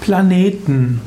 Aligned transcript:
Planeten. 0.00 1.00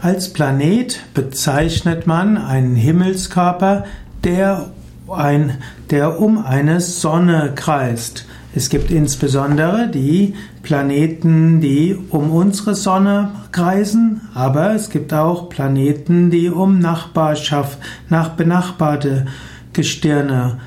Als 0.00 0.32
Planet 0.32 1.00
bezeichnet 1.14 2.06
man 2.06 2.36
einen 2.36 2.74
Himmelskörper, 2.74 3.84
der, 4.24 4.70
ein, 5.08 5.58
der 5.90 6.20
um 6.20 6.38
eine 6.44 6.80
Sonne 6.80 7.52
kreist. 7.54 8.26
Es 8.54 8.68
gibt 8.68 8.90
insbesondere 8.90 9.88
die 9.88 10.34
Planeten, 10.62 11.60
die 11.60 11.96
um 12.10 12.30
unsere 12.30 12.74
Sonne 12.74 13.30
kreisen, 13.52 14.22
aber 14.34 14.74
es 14.74 14.90
gibt 14.90 15.12
auch 15.14 15.48
Planeten, 15.48 16.30
die 16.30 16.48
um 16.48 16.78
Nachbarschaft, 16.78 17.78
nach 18.08 18.30
benachbarte 18.30 19.26
Gestirne 19.72 20.58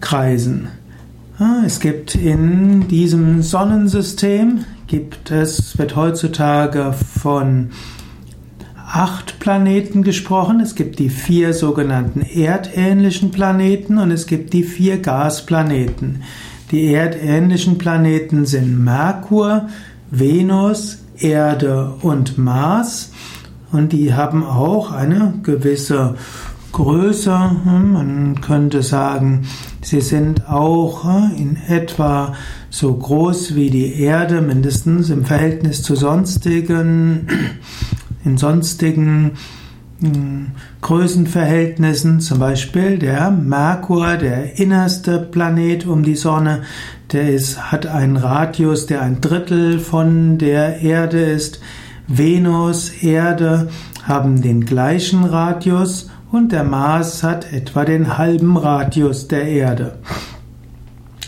kreisen. 0.00 0.68
Es 1.64 1.80
gibt 1.80 2.14
in 2.14 2.88
diesem 2.88 3.42
Sonnensystem 3.42 4.64
gibt 4.86 5.30
es, 5.30 5.78
wird 5.78 5.96
heutzutage 5.96 6.92
von 6.92 7.70
acht 8.76 9.40
Planeten 9.40 10.02
gesprochen. 10.02 10.60
Es 10.60 10.74
gibt 10.74 10.98
die 10.98 11.10
vier 11.10 11.52
sogenannten 11.52 12.22
erdähnlichen 12.22 13.30
Planeten 13.30 13.98
und 13.98 14.10
es 14.10 14.26
gibt 14.26 14.52
die 14.52 14.62
vier 14.62 14.98
Gasplaneten. 14.98 16.22
Die 16.70 16.92
erdähnlichen 16.94 17.78
Planeten 17.78 18.46
sind 18.46 18.82
Merkur, 18.82 19.68
Venus, 20.10 20.98
Erde 21.18 21.94
und 22.02 22.38
Mars 22.38 23.12
und 23.72 23.92
die 23.92 24.14
haben 24.14 24.44
auch 24.44 24.92
eine 24.92 25.34
gewisse 25.42 26.16
Größe. 26.76 27.30
Man 27.64 28.38
könnte 28.42 28.82
sagen, 28.82 29.46
sie 29.80 30.02
sind 30.02 30.46
auch 30.46 31.06
in 31.34 31.56
etwa 31.68 32.34
so 32.68 32.92
groß 32.92 33.54
wie 33.54 33.70
die 33.70 33.98
Erde, 33.98 34.42
mindestens 34.42 35.08
im 35.08 35.24
Verhältnis 35.24 35.82
zu 35.82 35.96
sonstigen, 35.96 37.28
in 38.26 38.36
sonstigen 38.36 39.32
hm, 40.00 40.48
Größenverhältnissen, 40.82 42.20
zum 42.20 42.40
Beispiel 42.40 42.98
der 42.98 43.30
Merkur, 43.30 44.18
der 44.18 44.58
innerste 44.58 45.18
Planet 45.18 45.86
um 45.86 46.02
die 46.02 46.14
Sonne, 46.14 46.60
der 47.10 47.32
ist, 47.32 47.72
hat 47.72 47.86
einen 47.86 48.18
Radius, 48.18 48.84
der 48.84 49.00
ein 49.00 49.22
Drittel 49.22 49.78
von 49.78 50.36
der 50.36 50.82
Erde 50.82 51.22
ist. 51.22 51.58
Venus, 52.06 52.90
Erde 53.02 53.70
haben 54.02 54.42
den 54.42 54.66
gleichen 54.66 55.24
Radius 55.24 56.10
und 56.36 56.52
der 56.52 56.64
Mars 56.64 57.22
hat 57.22 57.50
etwa 57.50 57.86
den 57.86 58.18
halben 58.18 58.58
Radius 58.58 59.26
der 59.26 59.44
Erde. 59.44 59.94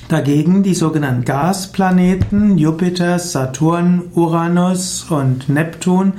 Dagegen 0.09 0.62
die 0.62 0.75
sogenannten 0.75 1.25
Gasplaneten 1.25 2.59
Jupiter, 2.59 3.19
Saturn, 3.19 4.03
Uranus 4.14 5.06
und 5.09 5.48
Neptun 5.48 6.12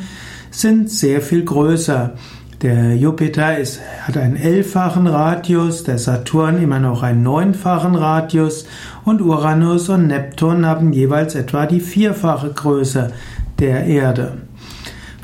sind 0.50 0.90
sehr 0.90 1.22
viel 1.22 1.46
größer. 1.46 2.16
Der 2.64 2.96
Jupiter 2.96 3.60
ist, 3.60 3.80
hat 4.08 4.18
einen 4.18 4.36
elffachen 4.36 5.06
Radius, 5.06 5.84
der 5.84 6.00
Saturn 6.00 6.62
immer 6.62 6.80
noch 6.80 7.04
einen 7.04 7.22
neunfachen 7.22 7.94
Radius 7.94 8.66
und 9.06 9.22
Uranus 9.22 9.90
und 9.90 10.08
Neptun 10.08 10.66
haben 10.66 10.94
jeweils 10.94 11.36
etwa 11.36 11.68
die 11.68 11.80
vierfache 11.80 12.52
Größe 12.54 13.12
der 13.60 13.86
Erde. 13.86 14.40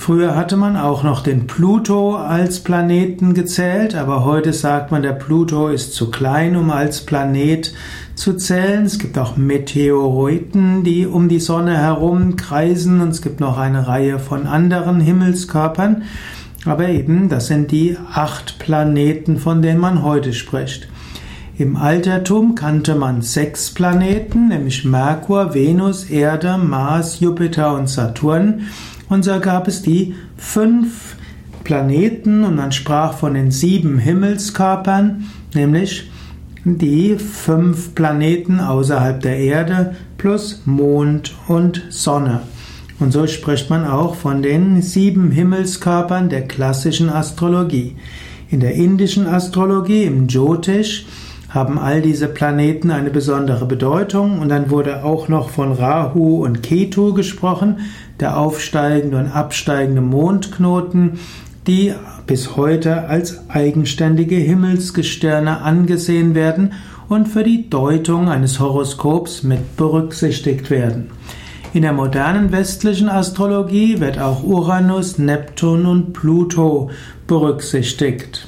Früher 0.05 0.35
hatte 0.35 0.55
man 0.55 0.77
auch 0.77 1.01
noch 1.01 1.21
den 1.21 1.47
Pluto 1.47 2.15
als 2.15 2.59
Planeten 2.59 3.33
gezählt, 3.33 3.95
aber 3.95 4.23
heute 4.23 4.53
sagt 4.53 4.91
man, 4.91 5.01
der 5.01 5.13
Pluto 5.13 5.69
ist 5.69 5.95
zu 5.95 6.11
klein, 6.11 6.55
um 6.55 6.69
als 6.69 7.01
Planet 7.07 7.73
zu 8.13 8.33
zählen. 8.33 8.85
Es 8.85 8.99
gibt 8.99 9.17
auch 9.17 9.35
Meteoroiden, 9.35 10.83
die 10.83 11.07
um 11.07 11.27
die 11.27 11.39
Sonne 11.39 11.75
herum 11.75 12.35
kreisen 12.35 13.01
und 13.01 13.09
es 13.09 13.23
gibt 13.23 13.39
noch 13.39 13.57
eine 13.57 13.87
Reihe 13.87 14.19
von 14.19 14.45
anderen 14.45 14.99
Himmelskörpern. 14.99 16.03
Aber 16.65 16.87
eben, 16.87 17.27
das 17.27 17.47
sind 17.47 17.71
die 17.71 17.97
acht 18.13 18.59
Planeten, 18.59 19.39
von 19.39 19.63
denen 19.63 19.79
man 19.79 20.03
heute 20.03 20.33
spricht. 20.33 20.87
Im 21.57 21.77
Altertum 21.77 22.53
kannte 22.53 22.93
man 22.93 23.23
sechs 23.23 23.71
Planeten, 23.71 24.49
nämlich 24.49 24.85
Merkur, 24.85 25.55
Venus, 25.55 26.03
Erde, 26.03 26.59
Mars, 26.59 27.21
Jupiter 27.21 27.73
und 27.73 27.89
Saturn. 27.89 28.67
Und 29.09 29.23
so 29.23 29.39
gab 29.39 29.67
es 29.67 29.81
die 29.81 30.15
fünf 30.37 31.15
Planeten 31.63 32.43
und 32.43 32.55
man 32.55 32.71
sprach 32.71 33.13
von 33.13 33.33
den 33.33 33.51
sieben 33.51 33.97
Himmelskörpern, 33.97 35.25
nämlich 35.53 36.09
die 36.63 37.15
fünf 37.17 37.93
Planeten 37.93 38.59
außerhalb 38.59 39.21
der 39.21 39.37
Erde 39.37 39.95
plus 40.17 40.61
Mond 40.65 41.35
und 41.47 41.83
Sonne. 41.89 42.41
Und 42.99 43.11
so 43.11 43.27
spricht 43.27 43.69
man 43.69 43.85
auch 43.85 44.15
von 44.15 44.41
den 44.41 44.81
sieben 44.81 45.31
Himmelskörpern 45.31 46.29
der 46.29 46.47
klassischen 46.47 47.09
Astrologie. 47.09 47.95
In 48.49 48.61
der 48.61 48.73
indischen 48.73 49.27
Astrologie, 49.27 50.03
im 50.03 50.27
Jyotish, 50.27 51.05
haben 51.55 51.79
all 51.79 52.01
diese 52.01 52.27
Planeten 52.27 52.91
eine 52.91 53.09
besondere 53.09 53.65
Bedeutung 53.65 54.39
und 54.39 54.49
dann 54.49 54.69
wurde 54.69 55.05
auch 55.05 55.29
noch 55.29 55.49
von 55.49 55.71
Rahu 55.71 56.43
und 56.43 56.61
Ketu 56.61 57.13
gesprochen, 57.13 57.79
der 58.19 58.37
aufsteigende 58.37 59.17
und 59.17 59.27
absteigende 59.27 60.01
Mondknoten, 60.01 61.19
die 61.65 61.93
bis 62.27 62.57
heute 62.57 63.07
als 63.07 63.49
eigenständige 63.49 64.35
Himmelsgestirne 64.35 65.61
angesehen 65.61 66.35
werden 66.35 66.73
und 67.07 67.27
für 67.27 67.43
die 67.43 67.69
Deutung 67.69 68.29
eines 68.29 68.59
Horoskops 68.59 69.43
mit 69.43 69.77
berücksichtigt 69.77 70.69
werden. 70.69 71.09
In 71.73 71.83
der 71.83 71.93
modernen 71.93 72.51
westlichen 72.51 73.09
Astrologie 73.09 73.99
wird 73.99 74.19
auch 74.19 74.43
Uranus, 74.43 75.17
Neptun 75.17 75.85
und 75.85 76.13
Pluto 76.13 76.89
berücksichtigt. 77.27 78.47